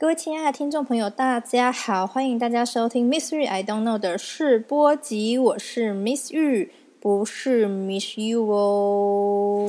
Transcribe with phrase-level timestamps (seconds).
[0.00, 9.68] 各位亲爱的听众朋友，大家好，欢迎大家收听 Miss 玉 I don't know 的试播集，我是 Miss 玉，不是 Miss You 哦。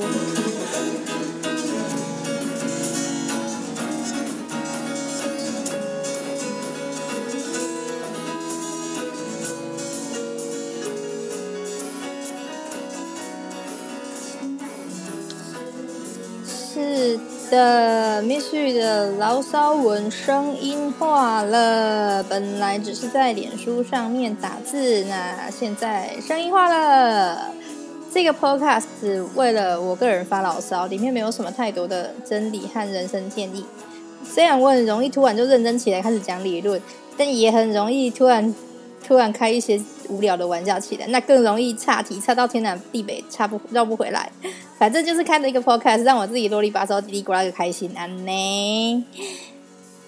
[16.46, 17.18] 是
[17.50, 27.50] 的，Miss 玉的牢骚文声音化了，本来只是在脸书上面打字，那现在声音化了。
[28.12, 33.64] 这个 Podcast 为了我个人发牢骚，里面没有什么太多的真理和人生建议。
[34.24, 36.80] 虽然我很容易突然就认真起来开始讲理论，
[37.16, 38.54] 但也很容易突然
[39.10, 39.76] 突然开一些
[40.08, 44.30] 无聊的玩笑起来，那更容易岔题，岔到天南地北，岔不绕不回来。
[44.78, 49.04] 反正就是看了一个 podcast，让我自己啰里吧嗦、叽里呱啦的开心啊呢。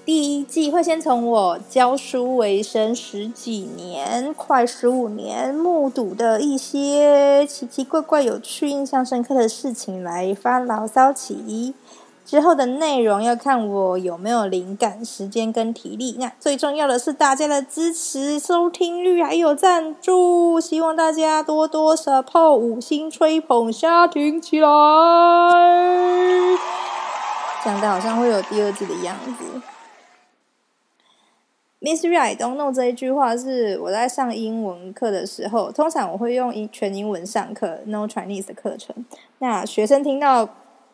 [0.04, 11.74] 第一季会先从我教书为生十几年，快十五年，目睹的一些奇奇怪怪、有趣、印象深刻的事情来发牢骚起。
[12.32, 16.16] 之后的内容要看我有没有灵感、时间跟体力。
[16.18, 24.68] 那最重要的是大家的支持、收听率还有赞助，希望大家多多 support，五星吹捧，下停起来。
[27.62, 29.60] 讲的好像会有第二季的样子。
[31.80, 39.04] Miss Right don't know 这一句话是我在上英文课的时候，通常我会用英全英文上课，No Chinese 的课程。
[39.40, 40.48] 那学生听到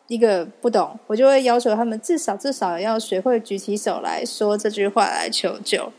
[0.09, 5.93] 一个不懂，我就会要求他们至少至少要学会举起手来说这句话来求救。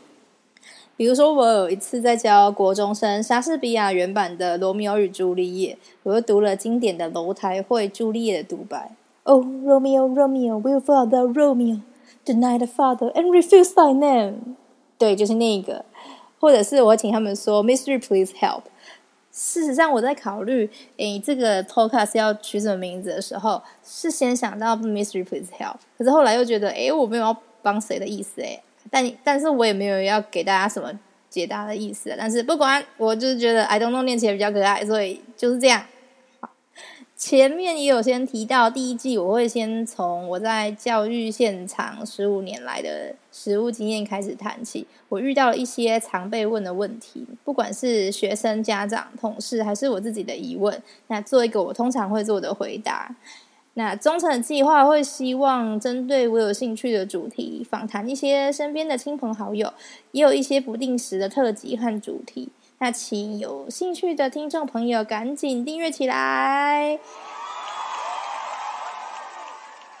[0.96, 11.80] 比如说，我有一次在教国中生莎士比亚原版的《罗密欧与朱丽叶》，我又读了经典的楼台会朱丽叶的独白：“Oh Romeo, Romeo, will father Romeo
[12.26, 14.56] deny the father and refuse thy name？”
[14.98, 15.86] 对，就是那个，
[16.38, 18.64] 或者是我请他们说 “Mystery, please help”。
[19.32, 25.76] 事实上，我在考虑诶这个 podcast 要取什么名字的时候，是先想到 “Mystery, please help”。
[25.96, 28.60] 可是后来又觉得，诶，我没有要帮谁的意思，诶，
[28.90, 30.92] 但但是我也没有要给大家什么
[31.28, 32.14] 解答的意思。
[32.18, 35.84] 但是不管，我就是觉得 “I don't know” 念起来比较可爱，所以就是这样。
[37.20, 44.86] 前面也有先提到，第一季我会先从我在教育现场十五年来的实务经验开始谈起。
[45.10, 53.14] 我遇到了一些常被问的问题，不管是学生、家长、同事，还是我自己的疑问，那做一个我通常会做的回答。
[53.74, 59.70] 那忠诚的计划会希望针对我有兴趣的主题，访谈一些身边的亲朋好友，
[60.12, 62.48] 也有一些不定时的特辑和主题。
[62.82, 66.98] 那请有兴趣的听众朋友赶紧订阅起来。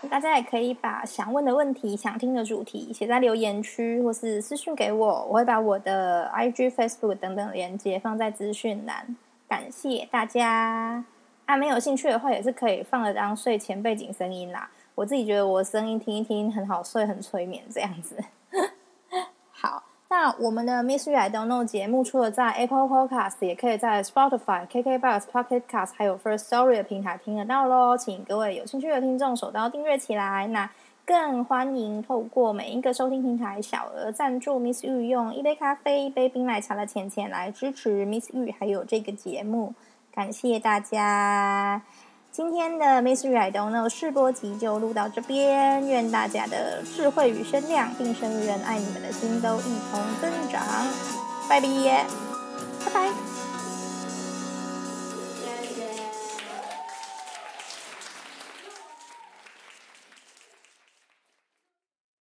[0.08, 9.14] 大家也可以把想问的问题、想听的主题写在留言区，或是私讯给我，我会把我的 IG、Facebook 等等连接放在资讯栏。
[9.46, 11.04] 感谢大家！
[11.44, 14.70] 啊，没有兴趣的话，也是可以放了当睡前背景声音啦。
[14.94, 18.16] 我自己觉得我声音听一听很好睡，很催眠这样子。
[19.52, 19.89] 好。
[20.12, 27.96] 那我们的 Miss Yu I Don't Know 节目除了在 Apple Podcast，也可以在 Spotify、KKBox、Pocket Cast 还有 First Story 的平台听得到喽。
[27.96, 30.48] 请各位有兴趣的听众手刀订阅起来。
[30.48, 30.68] 那
[31.06, 39.74] 更欢迎透过每一个收听平台小额赞助 Miss Yu 用一杯咖啡、一杯冰奶茶的钱钱来支持 Miss Yu 还有这个节目。
[40.12, 41.82] 感谢大家。
[42.32, 50.62] 今天的 Mystery I Don't Know 试播集就录到这边，愿大家的智慧与声量，并生于人爱你们的心都一同增长。
[51.48, 51.66] 拜拜，
[52.84, 53.39] 拜拜。